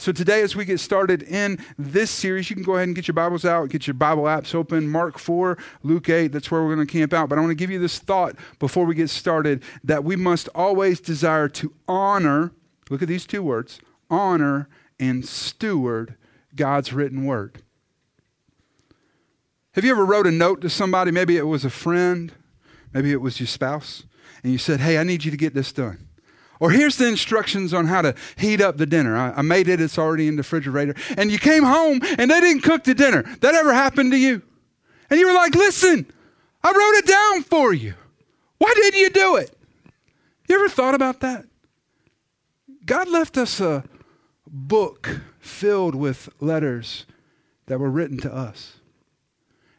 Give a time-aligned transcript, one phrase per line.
[0.00, 3.06] So, today, as we get started in this series, you can go ahead and get
[3.06, 4.88] your Bibles out, get your Bible apps open.
[4.88, 7.28] Mark 4, Luke 8, that's where we're going to camp out.
[7.28, 10.48] But I want to give you this thought before we get started that we must
[10.54, 12.50] always desire to honor,
[12.88, 13.78] look at these two words,
[14.08, 16.14] honor and steward
[16.56, 17.62] God's written word.
[19.72, 21.10] Have you ever wrote a note to somebody?
[21.10, 22.32] Maybe it was a friend,
[22.94, 24.04] maybe it was your spouse,
[24.42, 26.08] and you said, Hey, I need you to get this done.
[26.60, 29.16] Or here's the instructions on how to heat up the dinner.
[29.16, 30.94] I, I, made it, it's already in the refrigerator.
[31.16, 33.22] And you came home and they didn't cook the dinner.
[33.40, 34.42] That ever happened to you?
[35.08, 36.06] And you were like, listen,
[36.62, 37.94] I wrote it down for you.
[38.58, 39.56] Why didn't you do it?
[40.48, 41.46] You ever thought about that?
[42.84, 43.84] God left us a
[44.46, 47.06] book filled with letters
[47.66, 48.79] that were written to us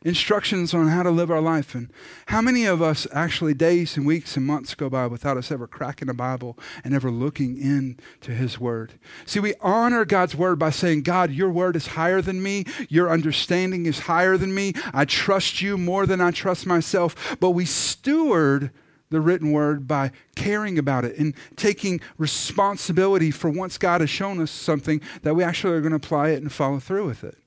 [0.04, 1.76] instructions on how to live our life.
[1.76, 1.92] And
[2.28, 5.68] how many of us actually, days and weeks and months go by without us ever
[5.68, 8.94] cracking a Bible and ever looking into His Word?
[9.26, 12.66] See, we honor God's Word by saying, God, your Word is higher than me.
[12.90, 14.74] Your understanding is higher than me.
[14.94, 17.38] I trust you more than I trust myself.
[17.40, 18.72] But we steward
[19.12, 24.42] the written word by caring about it and taking responsibility for once God has shown
[24.42, 27.38] us something that we actually are going to apply it and follow through with it.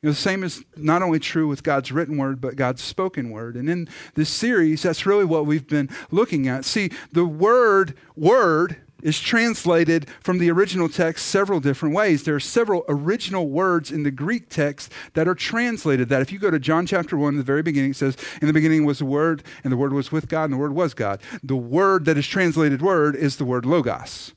[0.00, 3.30] You know, the same is not only true with God's written word, but God's spoken
[3.30, 3.56] word.
[3.56, 6.64] And in this series, that's really what we've been looking at.
[6.64, 12.24] See, the word, word, is translated from the original text several different ways.
[12.24, 16.22] There are several original words in the Greek text that are translated that.
[16.22, 18.84] If you go to John chapter 1, the very beginning, it says, In the beginning
[18.84, 21.20] was the Word, and the Word was with God, and the Word was God.
[21.42, 24.32] The word that is translated word is the word logos.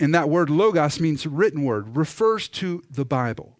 [0.00, 3.57] And that word logos means written word, refers to the Bible.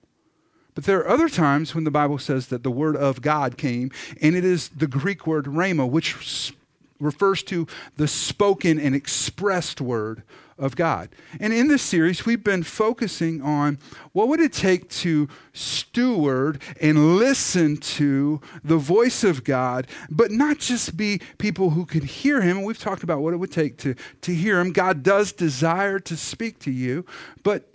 [0.79, 3.91] But there are other times when the Bible says that the word of God came,
[4.23, 6.55] and it is the Greek word rhema, which
[7.01, 7.67] refers to
[7.97, 10.23] the spoken and expressed word
[10.57, 11.09] of God.
[11.41, 13.81] And in this series, we've been focusing on
[14.13, 20.61] what would it take to steward and listen to the voice of God, but not
[20.61, 22.59] just be people who could hear him.
[22.59, 24.71] And We've talked about what it would take to, to hear him.
[24.71, 27.05] God does desire to speak to you,
[27.43, 27.68] but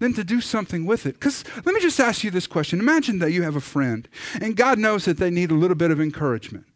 [0.00, 1.14] than to do something with it.
[1.14, 2.80] Because let me just ask you this question.
[2.80, 4.08] Imagine that you have a friend,
[4.40, 6.66] and God knows that they need a little bit of encouragement.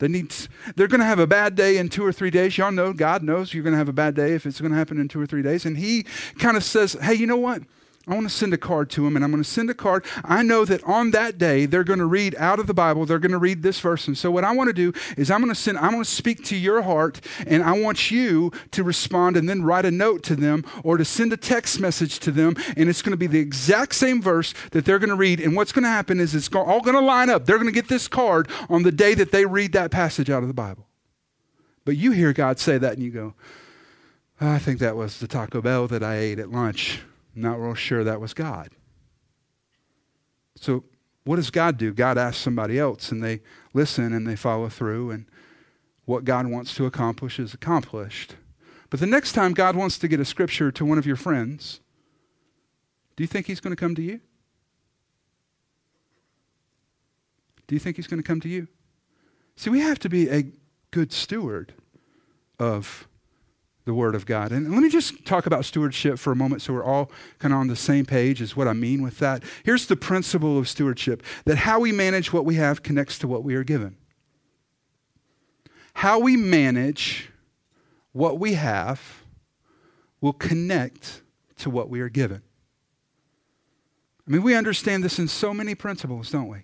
[0.00, 0.34] They need,
[0.74, 2.58] they're going to have a bad day in two or three days.
[2.58, 4.76] Y'all know God knows you're going to have a bad day if it's going to
[4.76, 5.64] happen in two or three days.
[5.64, 6.04] And He
[6.38, 7.62] kind of says, hey, you know what?
[8.06, 10.04] I want to send a card to them, and I'm going to send a card.
[10.24, 13.06] I know that on that day they're going to read out of the Bible.
[13.06, 15.40] They're going to read this verse, and so what I want to do is I'm
[15.40, 15.78] going to send.
[15.78, 19.62] I'm going to speak to your heart, and I want you to respond, and then
[19.62, 23.00] write a note to them, or to send a text message to them, and it's
[23.00, 25.40] going to be the exact same verse that they're going to read.
[25.40, 27.46] And what's going to happen is it's all going to line up.
[27.46, 30.42] They're going to get this card on the day that they read that passage out
[30.42, 30.86] of the Bible.
[31.86, 33.34] But you hear God say that, and you go,
[34.40, 37.00] "I think that was the Taco Bell that I ate at lunch."
[37.34, 38.70] Not real sure that was God.
[40.56, 40.84] So,
[41.24, 41.92] what does God do?
[41.92, 43.40] God asks somebody else, and they
[43.72, 45.26] listen and they follow through, and
[46.04, 48.36] what God wants to accomplish is accomplished.
[48.90, 51.80] But the next time God wants to get a scripture to one of your friends,
[53.16, 54.20] do you think He's going to come to you?
[57.66, 58.68] Do you think He's going to come to you?
[59.56, 60.52] See, we have to be a
[60.90, 61.72] good steward
[62.58, 63.08] of
[63.84, 64.50] the Word of God.
[64.50, 67.60] And let me just talk about stewardship for a moment so we're all kind of
[67.60, 69.42] on the same page, is what I mean with that.
[69.62, 73.44] Here's the principle of stewardship that how we manage what we have connects to what
[73.44, 73.96] we are given.
[75.94, 77.30] How we manage
[78.12, 79.22] what we have
[80.20, 81.22] will connect
[81.58, 82.42] to what we are given.
[84.26, 86.60] I mean, we understand this in so many principles, don't we?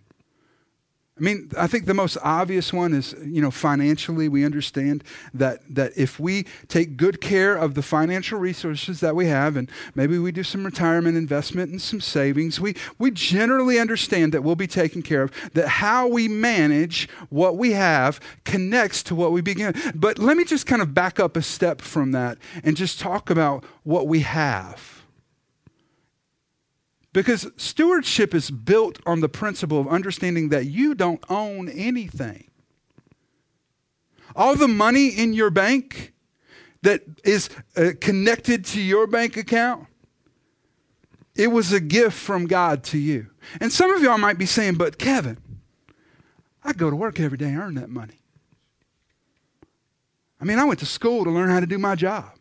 [1.21, 5.61] I mean, I think the most obvious one is, you know, financially, we understand that,
[5.69, 10.17] that if we take good care of the financial resources that we have, and maybe
[10.19, 14.67] we do some retirement investment and some savings, we, we generally understand that we'll be
[14.67, 19.75] taken care of, that how we manage what we have connects to what we begin.
[19.95, 23.29] But let me just kind of back up a step from that and just talk
[23.29, 25.00] about what we have.
[27.13, 32.51] Because stewardship is built on the principle of understanding that you don't own anything.
[34.37, 36.13] All the money in your bank
[36.83, 39.87] that is uh, connected to your bank account
[41.35, 43.29] It was a gift from God to you.
[43.61, 45.39] And some of y'all might be saying, but Kevin,
[46.63, 48.21] I go to work every day and earn that money.
[50.41, 52.33] I mean, I went to school to learn how to do my job.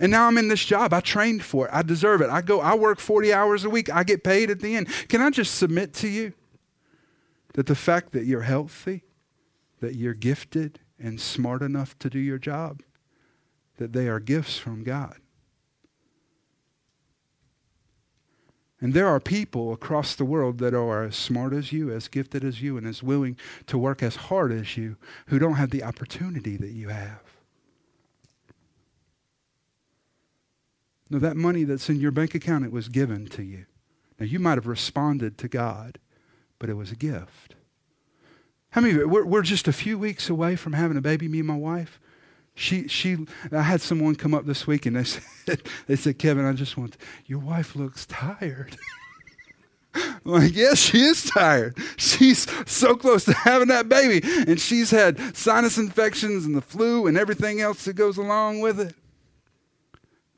[0.00, 0.92] And now I'm in this job.
[0.92, 1.74] I trained for it.
[1.74, 2.30] I deserve it.
[2.30, 3.94] I go, I work 40 hours a week.
[3.94, 4.88] I get paid at the end.
[5.08, 6.32] Can I just submit to you
[7.54, 9.04] that the fact that you're healthy,
[9.80, 12.82] that you're gifted and smart enough to do your job,
[13.76, 15.16] that they are gifts from God?
[18.80, 22.44] And there are people across the world that are as smart as you, as gifted
[22.44, 24.96] as you, and as willing to work as hard as you
[25.28, 27.33] who don't have the opportunity that you have.
[31.10, 33.66] No, that money that's in your bank account, it was given to you.
[34.18, 35.98] Now, you might have responded to God,
[36.58, 37.54] but it was a gift.
[38.70, 41.28] How many of you, we're, we're just a few weeks away from having a baby,
[41.28, 42.00] me and my wife.
[42.54, 43.18] She, she,
[43.52, 45.04] I had someone come up this week and they
[45.46, 48.76] said, they said, Kevin, I just want, to, your wife looks tired.
[49.94, 51.78] I'm like, yes, she is tired.
[51.96, 54.26] She's so close to having that baby.
[54.48, 58.80] And she's had sinus infections and the flu and everything else that goes along with
[58.80, 58.94] it.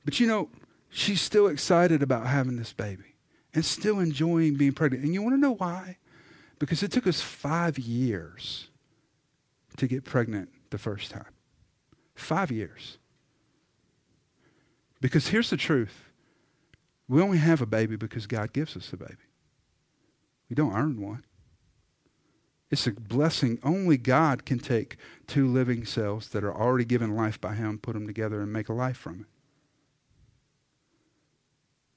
[0.06, 0.48] But you know,
[0.88, 3.16] she's still excited about having this baby
[3.52, 5.04] and still enjoying being pregnant.
[5.04, 5.98] And you want to know why?
[6.58, 8.68] Because it took us five years
[9.76, 11.34] to get pregnant the first time.
[12.14, 12.98] Five years.
[15.00, 16.04] Because here's the truth
[17.08, 19.14] we only have a baby because God gives us a baby.
[20.48, 21.24] We don't earn one.
[22.70, 23.58] It's a blessing.
[23.62, 27.94] Only God can take two living cells that are already given life by Him, put
[27.94, 29.26] them together, and make a life from it.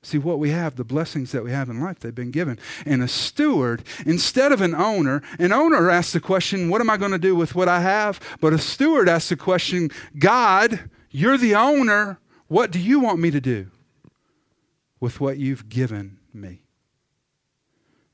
[0.01, 2.57] See, what we have, the blessings that we have in life, they've been given.
[2.85, 6.95] And a steward, instead of an owner, an owner asks the question, What am I
[6.95, 8.19] going to do with what I have?
[8.39, 12.17] But a steward asks the question, God, you're the owner.
[12.47, 13.67] What do you want me to do
[15.01, 16.61] with what you've given me?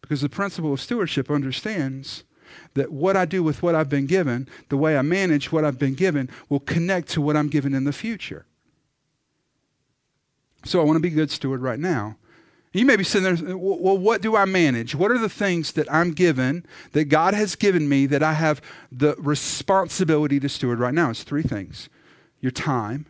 [0.01, 2.23] Because the principle of stewardship understands
[2.73, 5.79] that what I do with what I've been given, the way I manage what I've
[5.79, 8.45] been given, will connect to what I'm given in the future.
[10.65, 12.17] So I want to be a good steward right now.
[12.73, 14.95] You may be sitting there, well, what do I manage?
[14.95, 18.61] What are the things that I'm given, that God has given me, that I have
[18.91, 21.11] the responsibility to steward right now?
[21.11, 21.87] It's three things
[22.41, 23.05] your time.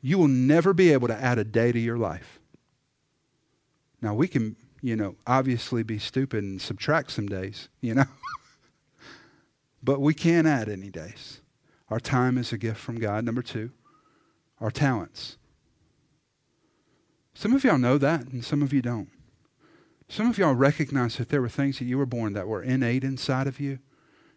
[0.00, 2.40] You will never be able to add a day to your life.
[4.00, 8.06] Now, we can, you know, obviously be stupid and subtract some days, you know,
[9.82, 11.42] but we can't add any days.
[11.90, 13.24] Our time is a gift from God.
[13.24, 13.72] Number two,
[14.58, 15.36] our talents.
[17.40, 19.08] Some of y'all know that, and some of you don't.
[20.10, 23.02] Some of y'all recognize that there were things that you were born that were innate
[23.02, 23.78] inside of you.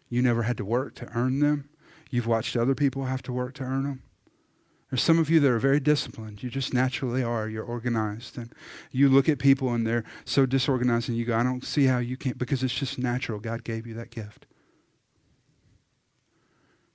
[0.08, 1.68] You never had to work to earn them.
[2.08, 4.02] You've watched other people have to work to earn them.
[4.88, 6.42] There's some of you that are very disciplined.
[6.42, 7.46] You just naturally are.
[7.46, 8.38] You're organized.
[8.38, 8.50] And
[8.90, 11.98] you look at people and they're so disorganized, and you go, I don't see how
[11.98, 13.38] you can't, because it's just natural.
[13.38, 14.46] God gave you that gift.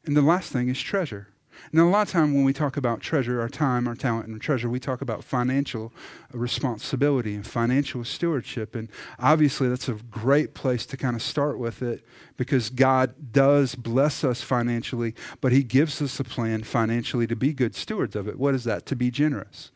[0.05, 1.27] And the last thing is treasure.
[1.71, 4.35] Now, a lot of time when we talk about treasure, our time, our talent, and
[4.35, 5.94] our treasure, we talk about financial
[6.33, 8.75] responsibility and financial stewardship.
[8.75, 8.89] And
[9.19, 12.03] obviously, that's a great place to kind of start with it
[12.38, 17.53] because God does bless us financially, but He gives us a plan financially to be
[17.53, 18.39] good stewards of it.
[18.39, 18.85] What is that?
[18.88, 19.71] To be generous.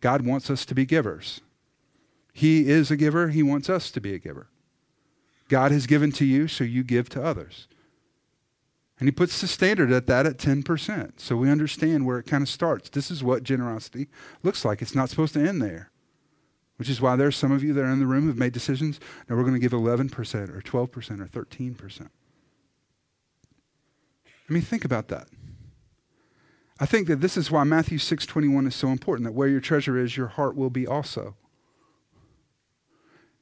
[0.00, 1.40] God wants us to be givers.
[2.32, 4.48] He is a giver, He wants us to be a giver.
[5.48, 7.68] God has given to you, so you give to others.
[9.02, 11.14] And he puts the standard at that at 10%.
[11.16, 12.88] So we understand where it kind of starts.
[12.88, 14.06] This is what generosity
[14.44, 14.80] looks like.
[14.80, 15.90] It's not supposed to end there,
[16.76, 19.00] which is why there's some of you that are in the room who've made decisions.
[19.28, 20.12] Now we're going to give 11%
[20.50, 22.02] or 12% or 13%.
[24.48, 25.26] I mean, think about that.
[26.78, 29.98] I think that this is why Matthew 6:21 is so important that where your treasure
[29.98, 31.34] is your heart will be also.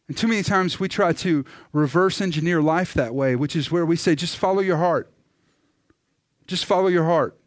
[0.08, 3.84] And too many times we try to reverse engineer life that way, which is where
[3.84, 5.12] we say just follow your heart.
[6.50, 7.38] Just follow your heart.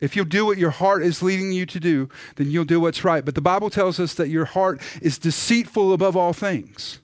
[0.00, 3.04] If you'll do what your heart is leading you to do, then you'll do what's
[3.04, 3.22] right.
[3.22, 7.00] But the Bible tells us that your heart is deceitful above all things.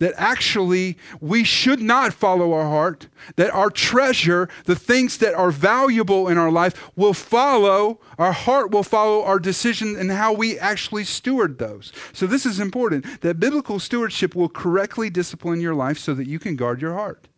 [0.00, 5.52] That actually we should not follow our heart, that our treasure, the things that are
[5.52, 10.58] valuable in our life, will follow, our heart will follow our decision and how we
[10.58, 11.92] actually steward those.
[12.12, 16.40] So, this is important that biblical stewardship will correctly discipline your life so that you
[16.40, 17.28] can guard your heart.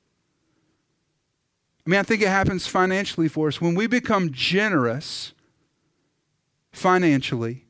[1.86, 3.60] I mean, I think it happens financially for us.
[3.60, 5.32] When we become generous
[6.72, 7.64] financially,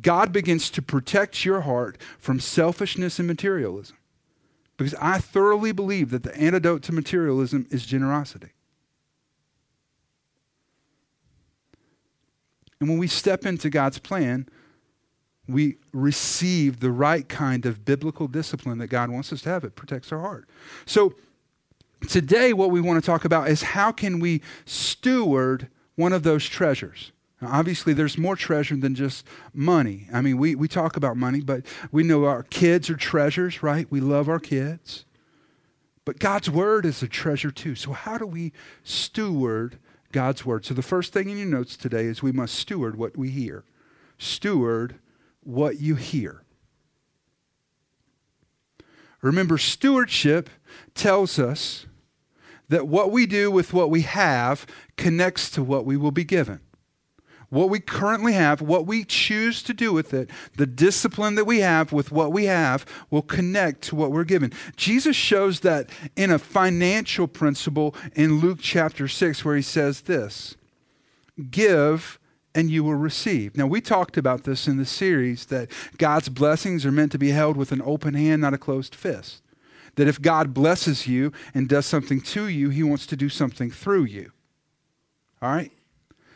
[0.00, 3.96] God begins to protect your heart from selfishness and materialism.
[4.76, 8.50] Because I thoroughly believe that the antidote to materialism is generosity.
[12.78, 14.48] And when we step into God's plan,
[15.48, 19.64] we receive the right kind of biblical discipline that God wants us to have.
[19.64, 20.48] It protects our heart.
[20.86, 21.14] So,
[22.06, 26.46] today, what we want to talk about is how can we steward one of those
[26.46, 27.12] treasures?
[27.40, 30.08] Now, obviously, there's more treasure than just money.
[30.12, 33.86] I mean, we, we talk about money, but we know our kids are treasures, right?
[33.90, 35.04] We love our kids.
[36.04, 37.74] But God's word is a treasure too.
[37.74, 38.52] So, how do we
[38.82, 39.78] steward
[40.10, 40.64] God's word?
[40.64, 43.64] So, the first thing in your notes today is we must steward what we hear.
[44.16, 44.96] Steward
[45.44, 46.42] what you hear.
[49.22, 50.48] Remember, stewardship
[50.94, 51.86] tells us
[52.68, 56.60] that what we do with what we have connects to what we will be given
[57.50, 61.60] what we currently have, what we choose to do with it, the discipline that we
[61.60, 64.52] have with what we have will connect to what we're given.
[64.76, 70.56] Jesus shows that in a financial principle in Luke chapter 6, where he says this
[71.50, 72.18] Give
[72.58, 73.56] and you will receive.
[73.56, 77.30] Now, we talked about this in the series that God's blessings are meant to be
[77.30, 79.42] held with an open hand, not a closed fist.
[79.94, 83.70] That if God blesses you and does something to you, he wants to do something
[83.70, 84.32] through you.
[85.40, 85.70] All right?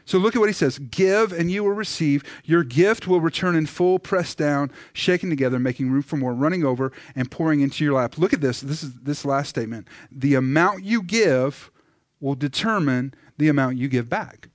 [0.04, 2.22] So look at what he says Give and you will receive.
[2.44, 6.64] Your gift will return in full, pressed down, shaken together, making room for more, running
[6.64, 8.16] over, and pouring into your lap.
[8.16, 8.60] Look at this.
[8.60, 9.88] This is this last statement.
[10.12, 11.72] The amount you give
[12.20, 14.50] will determine the amount you give back.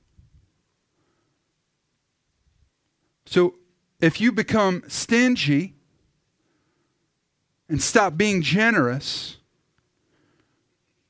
[3.27, 3.55] So
[3.99, 5.75] if you become stingy
[7.67, 9.37] and stop being generous,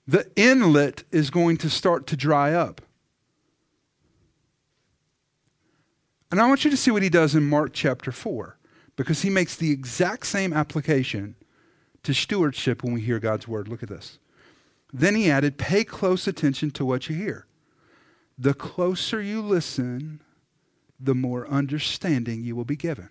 [0.07, 2.81] the inlet is going to start to dry up.
[6.31, 8.57] And I want you to see what he does in Mark chapter 4,
[8.95, 11.35] because he makes the exact same application
[12.01, 13.67] to stewardship when we hear God's word.
[13.67, 14.17] Look at this.
[14.91, 17.45] Then he added, Pay close attention to what you hear.
[18.37, 20.21] The closer you listen,
[20.99, 23.09] the more understanding you will be given,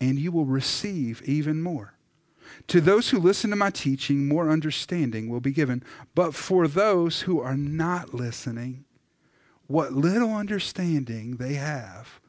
[0.00, 1.94] and you will receive even more.
[2.68, 5.82] To those who listen to my teaching, more understanding will be given.
[6.14, 8.84] But for those who are not listening,
[9.66, 12.20] what little understanding they have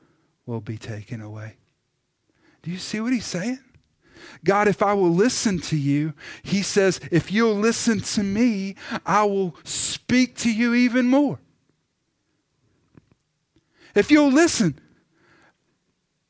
[0.46, 1.56] will be taken away.
[2.62, 3.60] Do you see what he's saying?
[4.44, 6.14] God, if I will listen to you,
[6.44, 8.76] he says, if you'll listen to me,
[9.06, 11.40] I will speak to you even more.
[13.96, 14.80] If you'll listen,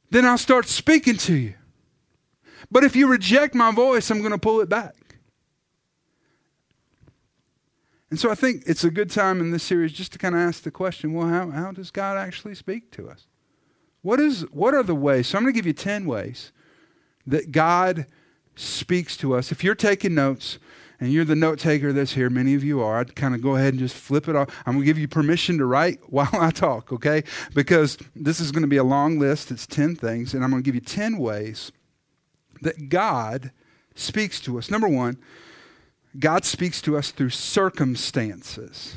[0.09, 1.53] then I'll start speaking to you.
[2.71, 4.95] But if you reject my voice, I'm going to pull it back.
[8.09, 10.41] And so I think it's a good time in this series just to kind of
[10.41, 13.27] ask the question well, how, how does God actually speak to us?
[14.01, 15.27] What, is, what are the ways?
[15.27, 16.51] So I'm going to give you 10 ways
[17.27, 18.07] that God
[18.55, 19.51] speaks to us.
[19.51, 20.57] If you're taking notes,
[20.99, 23.55] and you're the note taker that's here, many of you are, I'd kind of go
[23.55, 24.49] ahead and just flip it off.
[24.65, 27.23] I'm going to give you permission to write while I talk, okay?
[27.53, 29.51] Because this is going to be a long list.
[29.51, 31.71] It's 10 things, and I'm going to give you 10 ways
[32.61, 33.51] that God
[33.95, 34.69] speaks to us.
[34.69, 35.17] Number one,
[36.17, 38.95] God speaks to us through circumstances.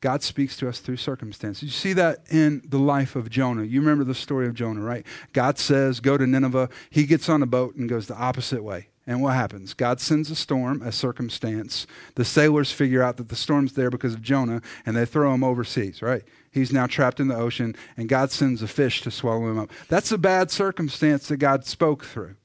[0.00, 1.62] God speaks to us through circumstances.
[1.62, 3.62] You see that in the life of Jonah.
[3.62, 5.06] You remember the story of Jonah, right?
[5.32, 6.70] God says, Go to Nineveh.
[6.90, 8.88] He gets on a boat and goes the opposite way.
[9.06, 9.74] And what happens?
[9.74, 11.88] God sends a storm, a circumstance.
[12.14, 15.42] The sailors figure out that the storm's there because of Jonah, and they throw him
[15.42, 16.22] overseas, right?
[16.52, 19.70] He's now trapped in the ocean, and God sends a fish to swallow him up.
[19.88, 22.36] That's a bad circumstance that God spoke through.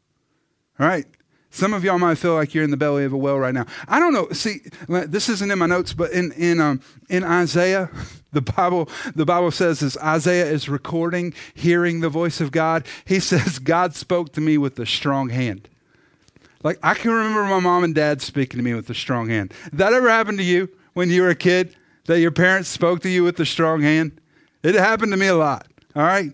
[0.80, 1.06] All right?
[1.52, 3.66] Some of y'all might feel like you're in the belly of a whale right now.
[3.88, 4.30] I don't know.
[4.32, 7.90] See, this isn't in my notes, but in in um, in Isaiah,
[8.32, 13.20] the Bible the Bible says as Isaiah is recording, hearing the voice of God, he
[13.22, 15.70] says, "God spoke to me with a strong hand."
[16.68, 19.54] Like I can remember my mom and dad speaking to me with a strong hand.
[19.72, 21.78] That ever happened to you when you were a kid?
[22.08, 24.20] That your parents spoke to you with a strong hand?
[24.64, 25.68] It happened to me a lot.
[25.96, 26.34] All right.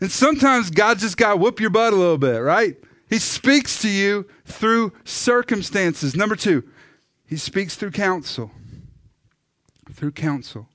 [0.00, 2.78] And sometimes God just got whoop your butt a little bit, right?
[3.10, 6.16] He speaks to you through circumstances.
[6.16, 6.66] Number two,
[7.26, 8.50] he speaks through counsel.
[9.92, 10.66] Through counsel.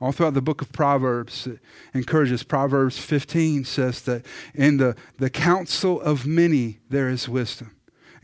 [0.00, 1.58] All throughout the book of Proverbs, it
[1.94, 2.44] encourages.
[2.44, 4.24] Proverbs 15 says that
[4.54, 7.72] in the, the counsel of many there is wisdom.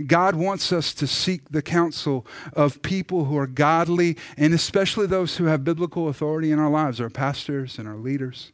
[0.06, 5.36] God wants us to seek the counsel of people who are godly and especially those
[5.36, 8.52] who have biblical authority in our lives, our pastors and our leaders.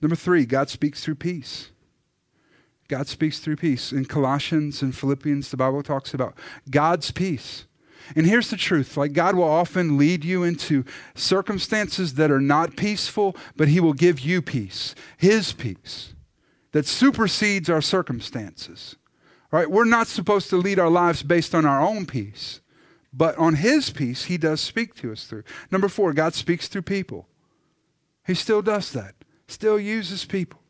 [0.00, 1.70] Number three, God speaks through peace.
[2.88, 3.92] God speaks through peace.
[3.92, 6.34] In Colossians and Philippians, the Bible talks about
[6.70, 7.66] God's peace.
[8.14, 10.84] And here's the truth like, God will often lead you into
[11.14, 16.14] circumstances that are not peaceful, but He will give you peace, His peace,
[16.72, 18.96] that supersedes our circumstances.
[19.56, 19.70] Right?
[19.70, 22.60] We're not supposed to lead our lives based on our own peace,
[23.10, 25.44] but on His peace, He does speak to us through.
[25.70, 27.26] Number four, God speaks through people.
[28.26, 29.14] He still does that,
[29.48, 30.60] still uses people.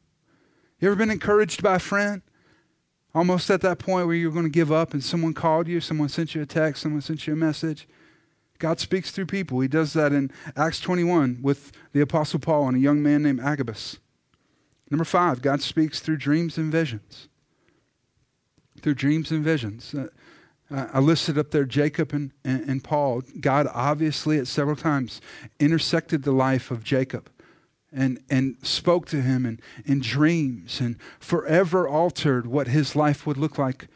[0.79, 2.23] You ever been encouraged by a friend?
[3.13, 6.09] Almost at that point where you're going to give up and someone called you, someone
[6.09, 7.89] sent you a text, someone sent you a message.
[8.61, 9.59] God speaks through people.
[9.59, 13.41] He does that in Acts 21 with the Apostle Paul and a young man named
[13.41, 13.99] Agabus.
[14.93, 17.27] Number five, God speaks through dreams and visions.
[18.83, 19.95] Through dreams and visions.
[19.95, 20.09] Uh,
[20.71, 23.23] I listed up there Jacob and, and, and Paul.
[23.41, 25.21] God obviously at several times
[25.61, 27.31] intersected the life of Jacob
[27.93, 33.37] and, and spoke to him in, in dreams and forever altered what his life would
[33.37, 33.89] look like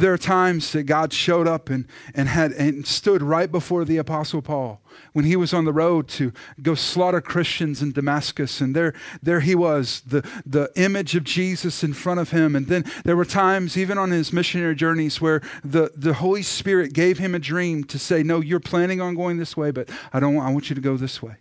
[0.00, 3.96] there are times that God showed up and, and had and stood right before the
[3.98, 4.80] Apostle Paul
[5.12, 8.60] when he was on the road to go slaughter Christians in Damascus.
[8.60, 12.56] And there, there he was, the, the image of Jesus in front of him.
[12.56, 16.92] And then there were times, even on his missionary journeys, where the, the Holy Spirit
[16.92, 20.20] gave him a dream to say, No, you're planning on going this way, but I
[20.20, 21.36] don't I want you to go this way.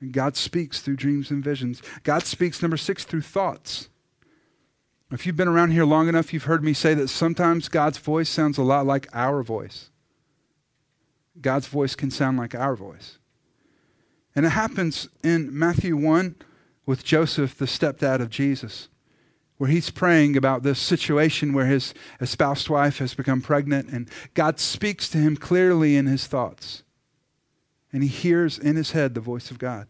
[0.00, 1.80] And God speaks through dreams and visions.
[2.02, 3.88] God speaks, number six, through thoughts.
[5.12, 8.30] If you've been around here long enough, you've heard me say that sometimes God's voice
[8.30, 9.90] sounds a lot like our voice.
[11.38, 13.18] God's voice can sound like our voice.
[14.34, 16.36] And it happens in Matthew 1
[16.86, 18.88] with Joseph, the stepdad of Jesus,
[19.58, 24.58] where he's praying about this situation where his espoused wife has become pregnant, and God
[24.58, 26.84] speaks to him clearly in his thoughts.
[27.92, 29.86] And he hears in his head the voice of God.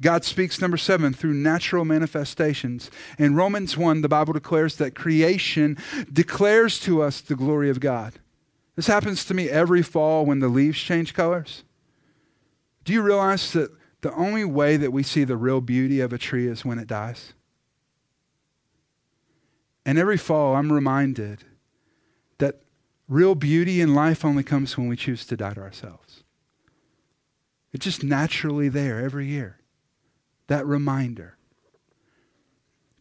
[0.00, 2.90] God speaks, number seven, through natural manifestations.
[3.18, 5.78] In Romans 1, the Bible declares that creation
[6.12, 8.14] declares to us the glory of God.
[8.74, 11.62] This happens to me every fall when the leaves change colors.
[12.82, 13.70] Do you realize that
[14.00, 16.88] the only way that we see the real beauty of a tree is when it
[16.88, 17.32] dies?
[19.86, 21.44] And every fall, I'm reminded
[22.38, 22.62] that
[23.08, 26.24] real beauty in life only comes when we choose to die to ourselves.
[27.72, 29.58] It's just naturally there every year
[30.46, 31.36] that reminder.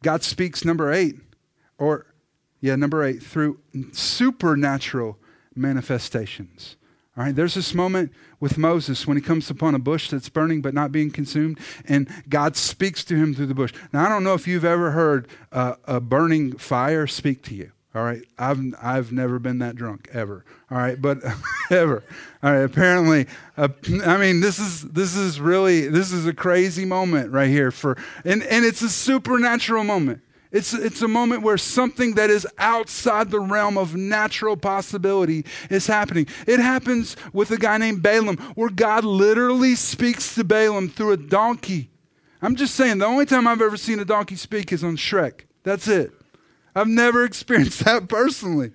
[0.02, 1.16] God speaks, number eight,
[1.78, 2.06] or,
[2.60, 3.60] yeah, number eight, through
[3.92, 5.18] supernatural
[5.56, 6.76] manifestations.
[7.16, 10.62] All right, there's this moment with Moses when he comes upon a bush that's burning
[10.62, 13.72] but not being consumed, and God speaks to him through the bush.
[13.94, 17.72] Now, I don't know if you've ever heard uh, a burning fire speak to you.
[17.96, 20.44] All right, I've I've never been that drunk ever.
[20.72, 21.20] All right, but
[21.70, 22.04] ever.
[22.42, 23.68] All right, apparently, uh,
[24.06, 27.96] I mean this is this is really this is a crazy moment right here for
[28.26, 30.22] and and it's a supernatural moment.
[30.52, 35.86] It's it's a moment where something that is outside the realm of natural possibility is
[35.86, 36.26] happening.
[36.48, 41.18] It happens with a guy named Balaam, where God literally speaks to Balaam through a
[41.18, 41.90] donkey.
[42.42, 45.42] I'm just saying, the only time I've ever seen a donkey speak is on Shrek.
[45.64, 46.12] That's it.
[46.76, 48.72] I've never experienced that personally.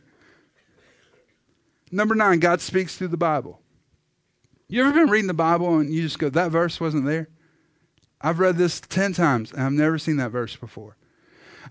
[1.91, 3.61] Number nine, God speaks through the Bible.
[4.69, 7.29] You ever been reading the Bible and you just go, that verse wasn't there?
[8.21, 10.98] I've read this 10 times and I've never seen that verse before.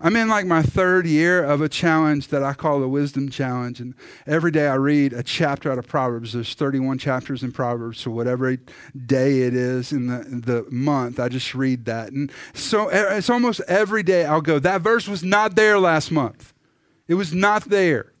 [0.00, 3.80] I'm in like my third year of a challenge that I call the Wisdom Challenge.
[3.80, 3.94] And
[4.26, 6.32] every day I read a chapter out of Proverbs.
[6.32, 8.00] There's 31 chapters in Proverbs.
[8.00, 12.12] So whatever day it is in the, the month, I just read that.
[12.12, 16.52] And so it's almost every day I'll go, that verse was not there last month.
[17.08, 18.12] It was not there.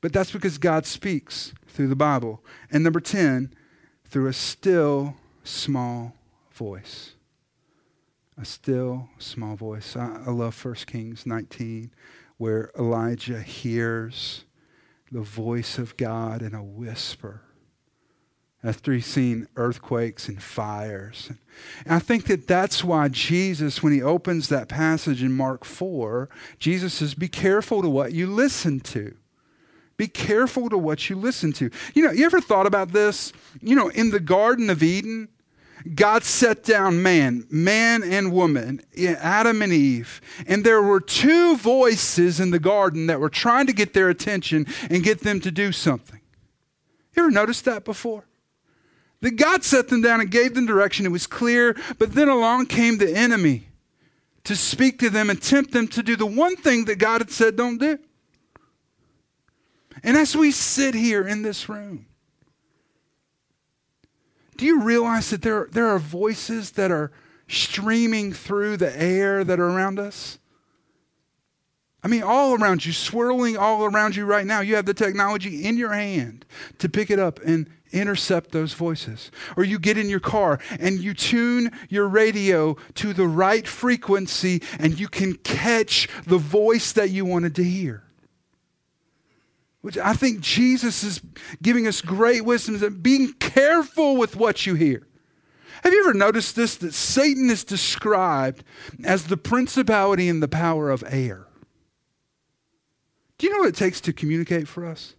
[0.00, 2.42] But that's because God speaks through the Bible.
[2.72, 3.54] And number 10,
[4.04, 6.14] through a still small
[6.52, 7.12] voice
[8.40, 9.96] a still small voice.
[9.96, 11.90] I, I love 1 Kings 19,
[12.38, 14.44] where Elijah hears
[15.12, 17.42] the voice of God in a whisper
[18.62, 21.30] after he's seen earthquakes and fires.
[21.84, 26.28] And I think that that's why Jesus, when he opens that passage in Mark 4,
[26.58, 29.14] Jesus says, Be careful to what you listen to.
[29.96, 31.70] Be careful to what you listen to.
[31.94, 33.34] You know, you ever thought about this?
[33.60, 35.28] You know, in the Garden of Eden,
[35.94, 42.40] God set down man, man and woman, Adam and Eve, and there were two voices
[42.40, 45.72] in the garden that were trying to get their attention and get them to do
[45.72, 46.20] something.
[47.16, 48.24] You ever noticed that before?
[49.22, 51.06] That God set them down and gave them direction.
[51.06, 53.68] It was clear, but then along came the enemy
[54.44, 57.30] to speak to them and tempt them to do the one thing that God had
[57.30, 57.98] said don't do.
[60.02, 62.06] And as we sit here in this room,
[64.60, 67.10] do you realize that there, there are voices that are
[67.48, 70.38] streaming through the air that are around us?
[72.02, 74.60] I mean, all around you, swirling all around you right now.
[74.60, 76.44] You have the technology in your hand
[76.76, 79.30] to pick it up and intercept those voices.
[79.56, 84.62] Or you get in your car and you tune your radio to the right frequency
[84.78, 88.04] and you can catch the voice that you wanted to hear.
[89.80, 91.20] Which I think Jesus is
[91.62, 95.06] giving us great wisdom that being careful with what you hear.
[95.82, 96.76] Have you ever noticed this?
[96.76, 98.62] That Satan is described
[99.04, 101.46] as the principality and the power of air.
[103.38, 105.14] Do you know what it takes to communicate for us?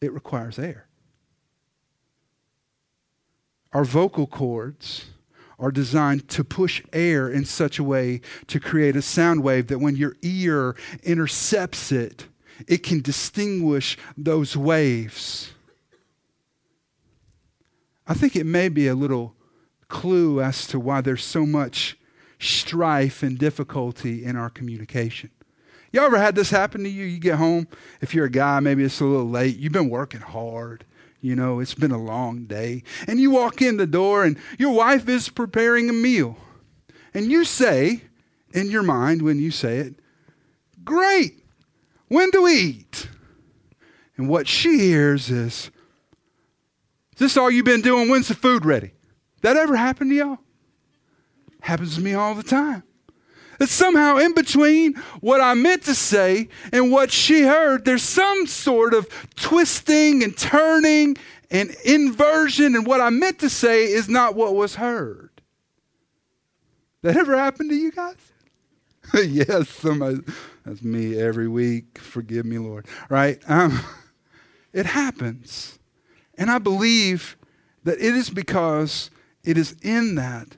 [0.00, 0.86] It requires air.
[3.74, 5.06] Our vocal cords
[5.58, 9.80] are designed to push air in such a way to create a sound wave that
[9.80, 12.28] when your ear intercepts it,
[12.68, 15.52] it can distinguish those waves.
[18.06, 19.34] I think it may be a little
[19.88, 21.96] clue as to why there's so much
[22.38, 25.30] strife and difficulty in our communication.
[25.92, 27.04] You ever had this happen to you?
[27.04, 27.68] You get home,
[28.00, 30.84] if you're a guy, maybe it's a little late, you've been working hard.
[31.20, 32.82] You know, it's been a long day.
[33.06, 36.36] And you walk in the door and your wife is preparing a meal.
[37.14, 38.02] And you say,
[38.52, 39.94] in your mind, when you say it,
[40.84, 41.43] Great,
[42.14, 43.08] when do we eat?
[44.16, 45.70] And what she hears is,
[47.12, 48.08] Is this all you've been doing?
[48.08, 48.92] When's the food ready?
[49.42, 50.38] That ever happened to y'all?
[51.60, 52.82] Happens to me all the time.
[53.58, 58.46] That somehow in between what I meant to say and what she heard, there's some
[58.46, 61.16] sort of twisting and turning
[61.50, 65.30] and inversion, and what I meant to say is not what was heard.
[67.02, 68.16] That ever happened to you guys?
[69.14, 70.20] yes, somebody,
[70.64, 71.98] that's me every week.
[71.98, 72.86] Forgive me, Lord.
[73.08, 73.42] Right?
[73.46, 73.80] Um,
[74.72, 75.78] it happens.
[76.36, 77.36] And I believe
[77.84, 79.10] that it is because
[79.44, 80.56] it is in that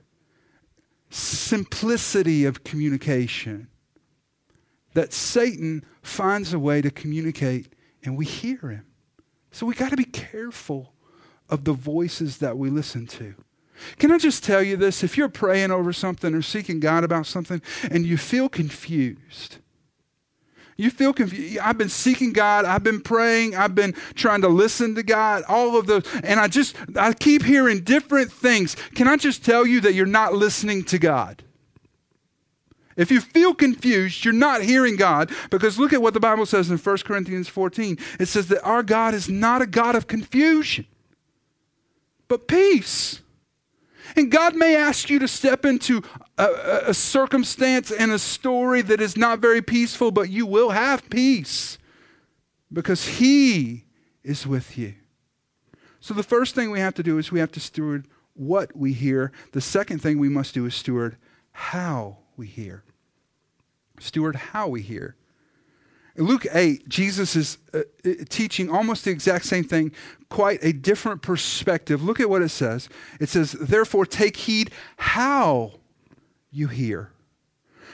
[1.10, 3.68] simplicity of communication
[4.94, 8.86] that Satan finds a way to communicate and we hear him.
[9.50, 10.94] So we got to be careful
[11.48, 13.34] of the voices that we listen to.
[13.98, 15.02] Can I just tell you this?
[15.02, 19.58] If you're praying over something or seeking God about something and you feel confused,
[20.76, 21.58] you feel confused.
[21.58, 22.66] I've been seeking God.
[22.66, 23.56] I've been praying.
[23.56, 25.42] I've been trying to listen to God.
[25.48, 26.04] All of those.
[26.22, 28.76] And I just, I keep hearing different things.
[28.94, 31.42] Can I just tell you that you're not listening to God?
[32.96, 36.70] If you feel confused, you're not hearing God because look at what the Bible says
[36.70, 37.98] in 1 Corinthians 14.
[38.18, 40.86] It says that our God is not a God of confusion,
[42.26, 43.20] but peace.
[44.14, 46.02] And God may ask you to step into
[46.38, 51.08] a, a, circumstance and a story that is not very peaceful, but you will have
[51.10, 51.78] peace
[52.72, 53.84] because He
[54.22, 54.94] is with you.
[56.00, 58.92] So, the first thing we have to do is we have to steward what we
[58.92, 59.32] hear.
[59.52, 61.16] The second thing we must do is steward
[61.52, 62.84] how we hear.
[63.98, 65.16] Steward how we hear.
[66.18, 69.92] Luke 8, Jesus is uh, uh, teaching almost the exact same thing,
[70.30, 72.02] quite a different perspective.
[72.02, 72.88] Look at what it says.
[73.20, 75.74] It says, Therefore, take heed how
[76.50, 77.10] you hear.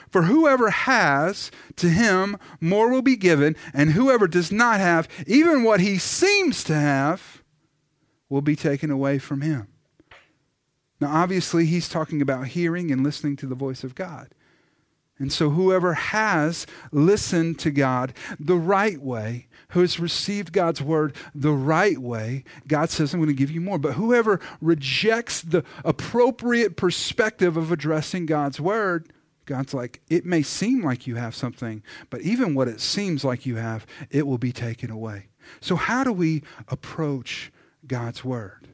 [0.09, 5.63] For whoever has, to him more will be given, and whoever does not have, even
[5.63, 7.41] what he seems to have,
[8.29, 9.67] will be taken away from him.
[10.99, 14.29] Now, obviously, he's talking about hearing and listening to the voice of God.
[15.19, 21.15] And so, whoever has listened to God the right way, who has received God's word
[21.35, 23.77] the right way, God says, I'm going to give you more.
[23.77, 29.11] But whoever rejects the appropriate perspective of addressing God's word,
[29.45, 33.45] God's like, it may seem like you have something, but even what it seems like
[33.45, 35.27] you have, it will be taken away.
[35.61, 37.51] So, how do we approach
[37.85, 38.67] God's word?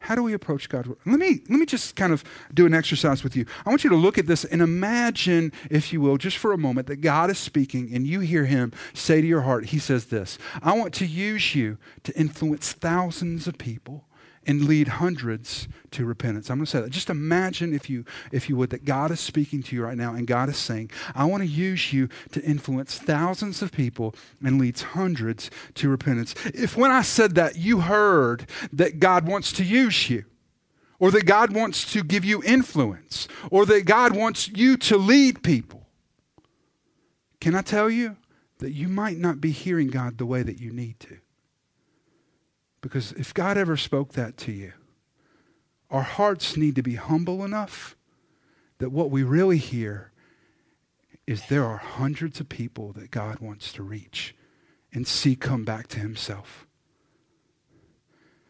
[0.00, 0.88] How do we approach God?
[1.04, 3.44] Let me, let me just kind of do an exercise with you.
[3.66, 6.58] I want you to look at this and imagine, if you will, just for a
[6.58, 10.06] moment, that God is speaking and you hear him say to your heart, He says
[10.06, 14.06] this I want to use you to influence thousands of people
[14.46, 16.50] and lead hundreds to repentance.
[16.50, 16.90] I'm going to say that.
[16.90, 20.14] Just imagine, if you, if you would, that God is speaking to you right now
[20.14, 24.58] and God is saying, I want to use you to influence thousands of people and
[24.58, 26.34] leads hundreds to repentance.
[26.46, 30.24] If when I said that, you heard that God wants to use you,
[30.98, 35.42] or that God wants to give you influence, or that God wants you to lead
[35.42, 35.86] people,
[37.40, 38.16] can I tell you
[38.58, 41.18] that you might not be hearing God the way that you need to?
[42.80, 44.72] Because if God ever spoke that to you,
[45.90, 47.96] our hearts need to be humble enough
[48.78, 50.10] that what we really hear
[51.26, 54.34] is there are hundreds of people that God wants to reach
[54.92, 56.66] and see come back to Himself.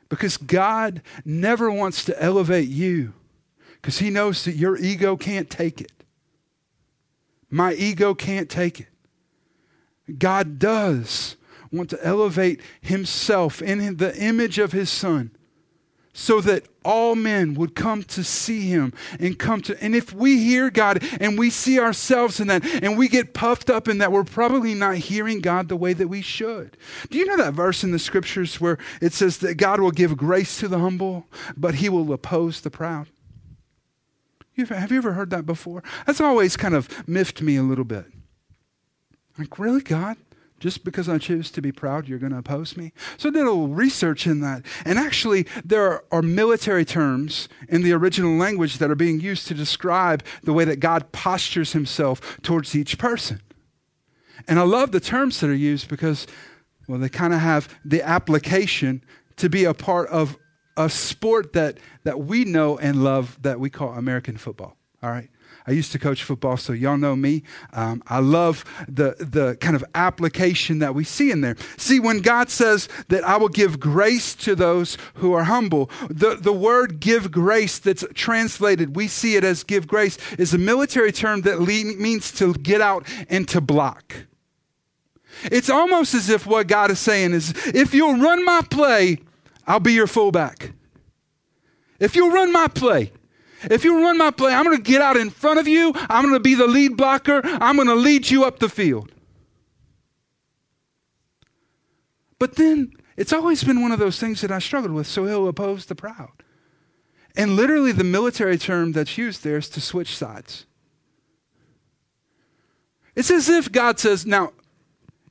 [0.08, 3.14] Because God never wants to elevate you
[3.74, 6.04] because He knows that your ego can't take it.
[7.50, 8.88] My ego can't take it.
[10.18, 11.36] God does
[11.72, 15.30] want to elevate himself in the image of his son
[16.12, 20.38] so that all men would come to see him and come to and if we
[20.38, 24.10] hear God and we see ourselves in that and we get puffed up in that
[24.10, 26.76] we're probably not hearing God the way that we should.
[27.10, 30.16] Do you know that verse in the scriptures where it says that God will give
[30.16, 33.08] grace to the humble but he will oppose the proud?
[34.56, 35.82] Have you ever heard that before?
[36.06, 38.06] That's always kind of miffed me a little bit.
[39.38, 40.18] Like, really, God?
[40.60, 42.92] Just because I choose to be proud, you're going to oppose me?
[43.16, 44.64] So I did a little research in that.
[44.84, 49.54] And actually, there are military terms in the original language that are being used to
[49.54, 53.40] describe the way that God postures himself towards each person.
[54.46, 56.26] And I love the terms that are used because,
[56.86, 59.02] well, they kind of have the application
[59.36, 60.36] to be a part of
[60.76, 64.76] a sport that, that we know and love that we call American football.
[65.02, 65.30] All right?
[65.66, 67.42] I used to coach football, so y'all know me.
[67.72, 71.56] Um, I love the, the kind of application that we see in there.
[71.76, 76.36] See, when God says that I will give grace to those who are humble, the,
[76.36, 81.12] the word give grace that's translated, we see it as give grace, is a military
[81.12, 84.26] term that le- means to get out and to block.
[85.44, 89.18] It's almost as if what God is saying is if you'll run my play,
[89.66, 90.72] I'll be your fullback.
[91.98, 93.12] If you'll run my play,
[93.64, 95.92] if you run my play, I'm going to get out in front of you.
[96.08, 97.40] I'm going to be the lead blocker.
[97.44, 99.12] I'm going to lead you up the field.
[102.38, 105.06] But then it's always been one of those things that I struggled with.
[105.06, 106.30] So he'll oppose the proud.
[107.36, 110.66] And literally, the military term that's used there is to switch sides.
[113.14, 114.52] It's as if God says, Now,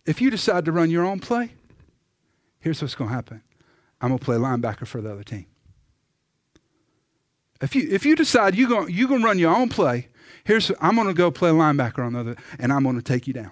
[0.06, 1.52] if you decide to run your own play,
[2.60, 3.42] here's what's going to happen
[4.00, 5.46] I'm going to play linebacker for the other team.
[7.62, 10.08] If you, if you decide you're going you're gonna run your own play,
[10.46, 13.28] here's I'm going to go play linebacker on the other, and I'm going to take
[13.28, 13.52] you down.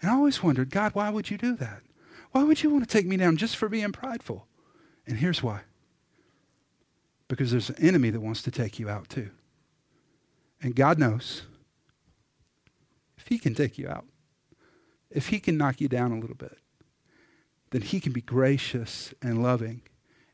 [0.00, 1.82] And I always wondered, God, why would you do that?
[2.32, 4.46] Why would you want to take me down just for being prideful?
[5.06, 5.60] And here's why.
[7.28, 9.30] Because there's an enemy that wants to take you out too.
[10.60, 11.42] And God knows
[13.16, 14.04] if he can take you out,
[15.10, 16.58] if he can knock you down a little bit,
[17.70, 19.82] then he can be gracious and loving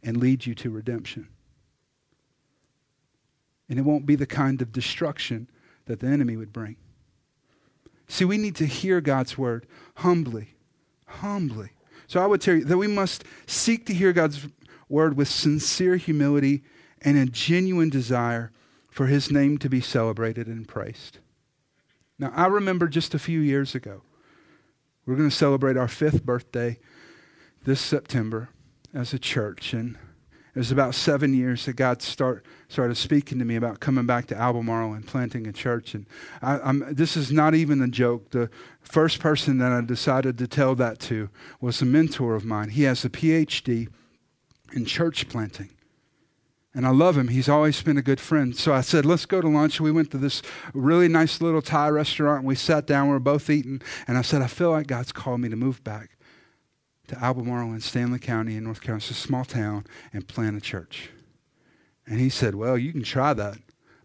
[0.02, 1.28] and lead you to redemption
[3.70, 5.48] and it won't be the kind of destruction
[5.86, 6.76] that the enemy would bring.
[8.08, 10.56] See, we need to hear God's word humbly,
[11.06, 11.70] humbly.
[12.08, 14.48] So I would tell you that we must seek to hear God's
[14.88, 16.64] word with sincere humility
[17.00, 18.50] and a genuine desire
[18.90, 21.18] for his name to be celebrated and praised.
[22.18, 24.02] Now, I remember just a few years ago,
[25.06, 26.78] we're going to celebrate our fifth birthday
[27.64, 28.48] this September
[28.92, 29.72] as a church.
[29.72, 29.96] And
[30.54, 34.26] it was about seven years that God start, started speaking to me about coming back
[34.26, 35.94] to Albemarle and planting a church.
[35.94, 36.06] And
[36.42, 38.30] I, this is not even a joke.
[38.30, 42.70] The first person that I decided to tell that to was a mentor of mine.
[42.70, 43.88] He has a PhD
[44.72, 45.70] in church planting.
[46.74, 47.28] And I love him.
[47.28, 48.56] He's always been a good friend.
[48.56, 49.80] So I said, let's go to lunch.
[49.80, 53.06] We went to this really nice little Thai restaurant and we sat down.
[53.06, 53.82] We were both eating.
[54.08, 56.16] And I said, I feel like God's called me to move back
[57.10, 58.98] to Albemarle in Stanly County in North Carolina.
[58.98, 61.10] It's a small town and plant a church.
[62.06, 63.58] And he said, Well, you can try that.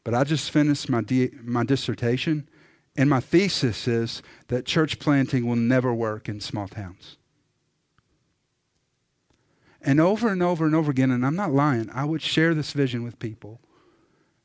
[0.03, 2.47] But I just finished my, di- my dissertation,
[2.95, 7.17] and my thesis is that church planting will never work in small towns.
[9.81, 12.73] And over and over and over again, and I'm not lying, I would share this
[12.73, 13.59] vision with people,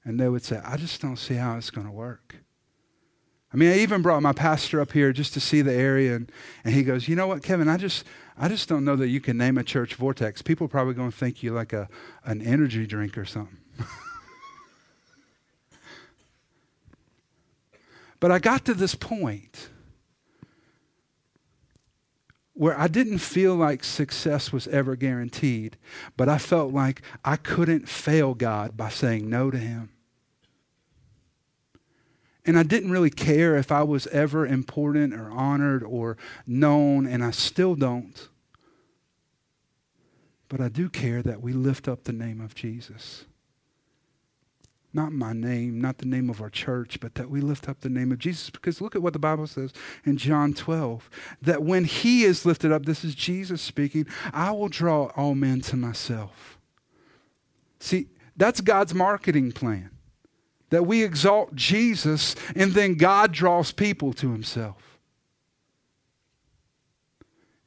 [0.05, 2.37] and they would say, I just don't see how it's going to work.
[3.53, 6.31] I mean, I even brought my pastor up here just to see the area, and,
[6.65, 8.05] and he goes, You know what, Kevin, I just,
[8.43, 10.41] I just don't know that you can name a church Vortex.
[10.41, 11.91] People are probably going to think you like a,
[12.25, 13.59] an energy drink or something.
[18.19, 19.69] but I got to this point
[22.55, 25.77] where I didn't feel like success was ever guaranteed,
[26.17, 29.91] but I felt like I couldn't fail God by saying no to Him.
[32.47, 37.23] And I didn't really care if I was ever important or honored or known, and
[37.23, 38.30] I still don't.
[40.51, 43.25] But I do care that we lift up the name of Jesus.
[44.93, 47.89] Not my name, not the name of our church, but that we lift up the
[47.89, 48.51] name of Jesus.
[48.51, 49.73] Because look at what the Bible says
[50.05, 51.09] in John 12
[51.41, 55.61] that when He is lifted up, this is Jesus speaking, I will draw all men
[55.63, 56.59] to myself.
[57.79, 59.91] See, that's God's marketing plan
[60.71, 64.99] that we exalt Jesus and then God draws people to himself.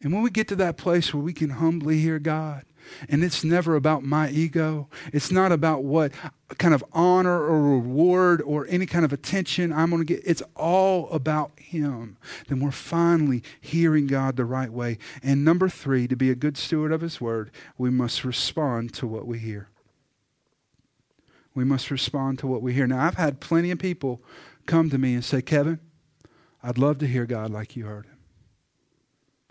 [0.01, 2.65] And when we get to that place where we can humbly hear God
[3.09, 4.87] And it's never about my ego.
[5.11, 6.11] It's not about what
[6.57, 10.23] kind of honor or reward or any kind of attention I'm going to get.
[10.25, 12.17] It's all about Him.
[12.47, 14.97] Then we're finally hearing God the right way.
[15.21, 19.07] And number three, to be a good steward of His word, we must respond to
[19.07, 19.69] what we hear.
[21.55, 22.87] We must respond to what we hear.
[22.87, 24.21] Now, I've had plenty of people
[24.65, 25.79] come to me and say, Kevin,
[26.63, 28.17] I'd love to hear God like you heard Him.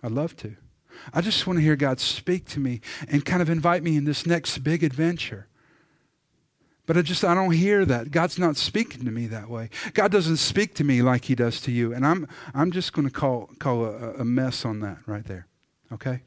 [0.03, 0.57] I'd love to.
[1.13, 4.05] I just want to hear God speak to me and kind of invite me in
[4.05, 5.49] this next big adventure.
[6.87, 8.11] But I just I don't hear that.
[8.11, 9.71] God's not speaking to me that way.
[9.95, 13.07] God doesn't speak to me like He does to you, and I'm I'm just going
[13.07, 15.47] to call call a, a mess on that right there,
[15.93, 16.23] okay?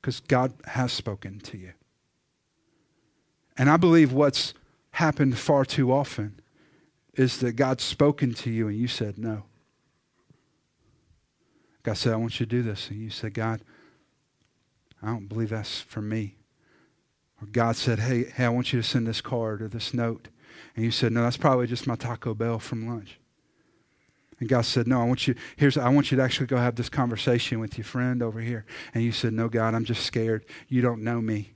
[0.00, 1.72] Because God has spoken to you,
[3.56, 4.54] and I believe what's
[4.92, 6.40] happened far too often
[7.14, 9.44] is that God's spoken to you and you said no.
[11.82, 12.88] God said, I want you to do this.
[12.90, 13.60] And you said, God,
[15.02, 16.36] I don't believe that's for me.
[17.40, 20.28] Or God said, hey, hey, I want you to send this card or this note.
[20.76, 23.18] And you said, no, that's probably just my Taco Bell from lunch.
[24.38, 26.74] And God said, no, I want you, here's, I want you to actually go have
[26.74, 28.64] this conversation with your friend over here.
[28.94, 30.44] And you said, no, God, I'm just scared.
[30.68, 31.52] You don't know me.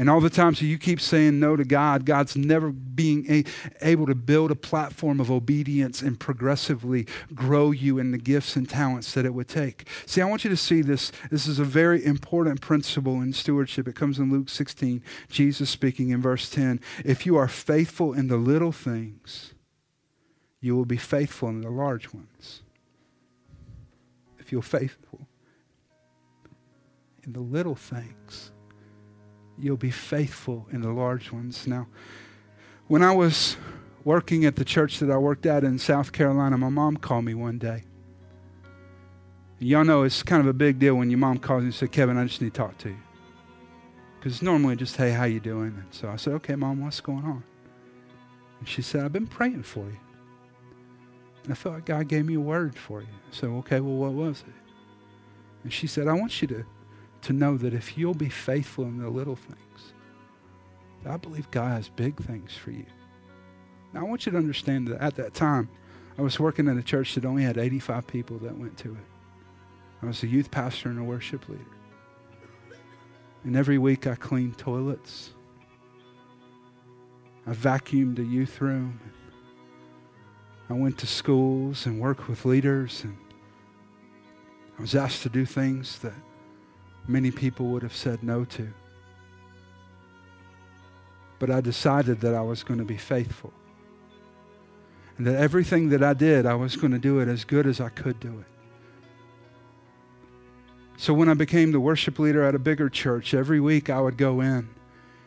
[0.00, 3.44] And all the times that you keep saying no to God, God's never being a,
[3.82, 8.66] able to build a platform of obedience and progressively grow you in the gifts and
[8.66, 9.86] talents that it would take.
[10.06, 11.12] See, I want you to see this.
[11.30, 13.86] This is a very important principle in stewardship.
[13.86, 16.80] It comes in Luke 16, Jesus speaking in verse 10.
[17.04, 19.52] If you are faithful in the little things,
[20.62, 22.62] you will be faithful in the large ones.
[24.38, 25.28] If you're faithful
[27.22, 28.50] in the little things,
[29.62, 31.66] you'll be faithful in the large ones.
[31.66, 31.86] Now,
[32.88, 33.56] when I was
[34.04, 37.34] working at the church that I worked at in South Carolina, my mom called me
[37.34, 37.84] one day.
[39.58, 41.90] Y'all know it's kind of a big deal when your mom calls you and says,
[41.90, 42.98] Kevin, I just need to talk to you.
[44.18, 45.74] Because normally just, hey, how you doing?
[45.76, 47.44] And so I said, okay, mom, what's going on?
[48.58, 49.98] And she said, I've been praying for you.
[51.44, 53.06] And I felt like God gave me a word for you.
[53.06, 54.54] I said, okay, well, what was it?
[55.62, 56.64] And she said, I want you to
[57.22, 59.92] to know that if you'll be faithful in the little things,
[61.06, 62.86] I believe God has big things for you.
[63.92, 65.68] Now, I want you to understand that at that time,
[66.18, 69.04] I was working in a church that only had 85 people that went to it.
[70.02, 71.64] I was a youth pastor and a worship leader.
[73.44, 75.30] And every week I cleaned toilets.
[77.46, 79.00] I vacuumed a youth room.
[80.68, 83.02] I went to schools and worked with leaders.
[83.02, 83.16] And
[84.78, 86.14] I was asked to do things that
[87.06, 88.68] many people would have said no to.
[91.38, 93.52] But I decided that I was going to be faithful.
[95.16, 97.80] And that everything that I did, I was going to do it as good as
[97.80, 98.46] I could do it.
[100.96, 104.16] So when I became the worship leader at a bigger church, every week I would
[104.16, 104.68] go in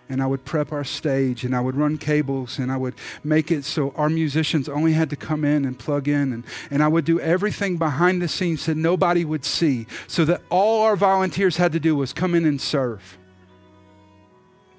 [0.10, 3.52] and I would prep our stage and I would run cables and I would make
[3.52, 6.88] it so our musicians only had to come in and plug in and, and I
[6.88, 11.58] would do everything behind the scenes that nobody would see so that all our volunteers
[11.58, 13.18] had to do was come in and serve.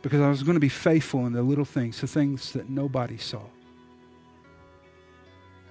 [0.03, 3.17] Because I was going to be faithful in the little things, the things that nobody
[3.17, 3.43] saw.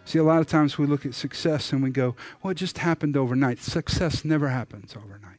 [0.05, 2.79] See, a lot of times we look at success and we go, well, it just
[2.79, 3.59] happened overnight.
[3.59, 5.37] Success never happens overnight.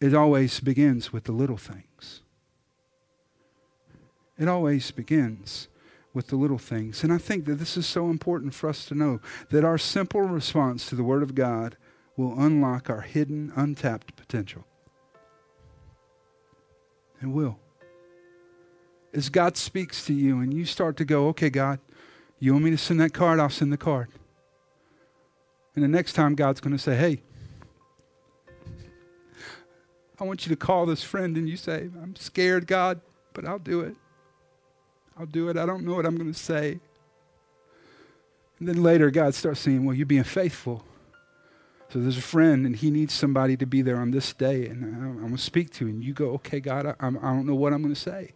[0.00, 1.87] It always begins with the little things.
[4.38, 5.68] It always begins
[6.14, 7.02] with the little things.
[7.02, 9.20] And I think that this is so important for us to know
[9.50, 11.76] that our simple response to the Word of God
[12.16, 14.64] will unlock our hidden, untapped potential.
[17.22, 17.58] It will.
[19.12, 21.80] As God speaks to you and you start to go, okay, God,
[22.38, 23.40] you want me to send that card?
[23.40, 24.08] I'll send the card.
[25.74, 27.22] And the next time God's going to say, hey,
[30.20, 33.00] I want you to call this friend and you say, I'm scared, God,
[33.32, 33.94] but I'll do it.
[35.18, 35.56] I'll do it.
[35.56, 36.78] I don't know what I'm going to say.
[38.58, 40.84] And then later, God starts saying, Well, you're being faithful.
[41.90, 44.84] So there's a friend, and he needs somebody to be there on this day, and
[44.84, 45.86] I'm going to speak to.
[45.86, 48.32] And you go, Okay, God, I, I don't know what I'm going to say.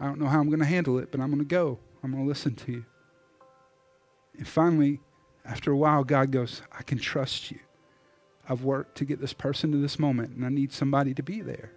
[0.00, 1.78] I don't know how I'm going to handle it, but I'm going to go.
[2.02, 2.84] I'm going to listen to you.
[4.36, 5.00] And finally,
[5.44, 7.60] after a while, God goes, I can trust you.
[8.48, 11.40] I've worked to get this person to this moment, and I need somebody to be
[11.40, 11.70] there.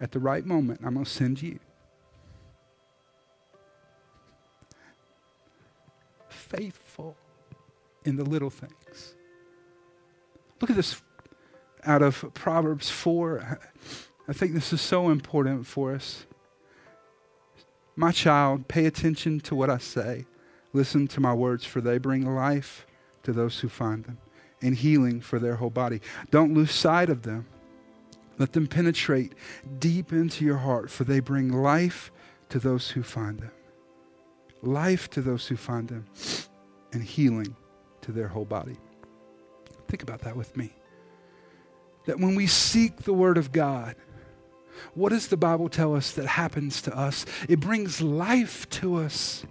[0.00, 1.60] At the right moment, I'm going to send you.
[6.54, 7.16] Faithful
[8.04, 9.14] in the little things.
[10.60, 11.00] Look at this
[11.84, 13.58] out of Proverbs 4.
[14.28, 16.26] I think this is so important for us.
[17.96, 20.26] My child, pay attention to what I say.
[20.72, 22.86] Listen to my words, for they bring life
[23.24, 24.18] to those who find them
[24.62, 26.00] and healing for their whole body.
[26.30, 27.46] Don't lose sight of them.
[28.38, 29.34] Let them penetrate
[29.78, 32.10] deep into your heart, for they bring life
[32.48, 33.50] to those who find them.
[34.62, 36.06] Life to those who find them,
[36.92, 37.56] and healing
[38.02, 38.76] to their whole body.
[39.88, 40.72] Think about that with me.
[42.06, 43.94] That when we seek the Word of God,
[44.94, 47.24] what does the Bible tell us that happens to us?
[47.48, 49.44] It brings life to us.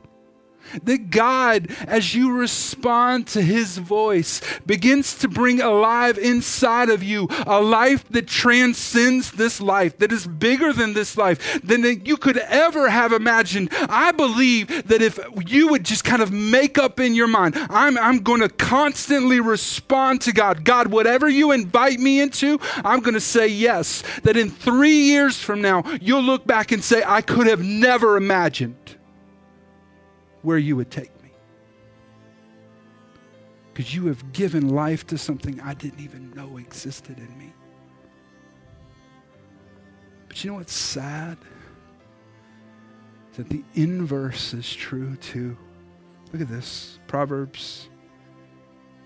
[0.84, 7.28] That God, as you respond to His voice, begins to bring alive inside of you
[7.45, 12.38] a life that transcends this life, that is bigger than this life, than you could
[12.38, 13.70] ever have imagined.
[13.72, 17.97] I believe that if you would just kind of make up in your mind, I'm,
[17.97, 20.64] I'm going to constantly respond to God.
[20.64, 24.03] God, whatever you invite me into, I'm going to say yes.
[24.24, 28.18] That in three years from now, you'll look back and say, I could have never
[28.18, 28.76] imagined
[30.41, 31.31] where you would take me.
[33.73, 37.53] Because you have given life to something I didn't even know existed in me.
[40.27, 41.37] But you know what's sad?
[43.31, 45.57] Is That the inverse is true too.
[46.31, 47.89] Look at this Proverbs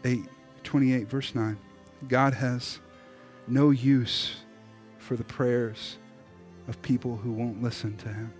[0.03, 0.25] 8
[0.63, 1.57] 28, verse 9.
[2.07, 2.79] God has
[3.47, 4.37] no use
[4.97, 5.97] for the prayers
[6.67, 8.33] of people who won't listen to him.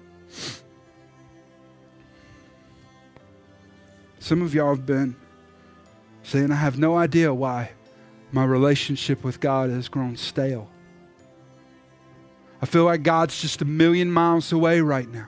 [4.26, 5.16] Some of y'all have been
[6.24, 7.74] saying, I have no idea why
[8.32, 10.68] my relationship with God has grown stale.
[12.60, 15.28] I feel like God's just a million miles away right now.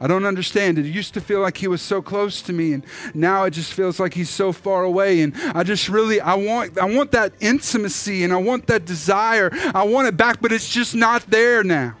[0.00, 0.86] I don't understand it.
[0.86, 3.74] It used to feel like he was so close to me and now it just
[3.74, 7.34] feels like he's so far away and I just really I want I want that
[7.40, 9.50] intimacy and I want that desire.
[9.74, 11.96] I want it back but it's just not there now.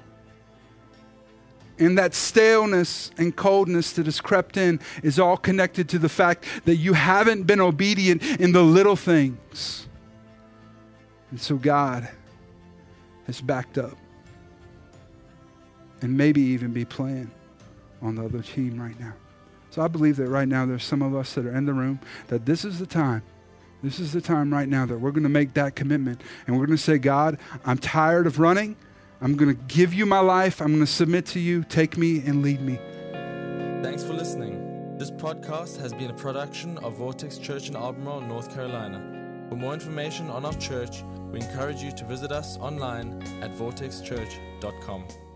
[1.80, 6.44] And that staleness and coldness that has crept in is all connected to the fact
[6.66, 9.88] that you haven't been obedient in the little things.
[11.30, 12.08] And so God
[13.26, 13.96] has backed up
[16.02, 17.30] and maybe even be playing
[18.02, 19.14] on the other team right now.
[19.70, 22.00] So I believe that right now there's some of us that are in the room
[22.28, 23.22] that this is the time.
[23.82, 26.66] This is the time right now that we're going to make that commitment and we're
[26.66, 28.76] going to say, God, I'm tired of running.
[29.20, 30.60] I'm going to give you my life.
[30.60, 31.64] I'm going to submit to you.
[31.64, 32.78] Take me and lead me.
[33.82, 34.96] Thanks for listening.
[34.96, 39.46] This podcast has been a production of Vortex Church in Albemarle, North Carolina.
[39.48, 41.02] For more information on our church,
[41.32, 45.29] we encourage you to visit us online at vortexchurch.com.